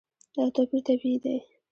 دا 0.35 0.43
توپیر 0.55 0.81
طبیعي 0.87 1.17
دی. 1.23 1.37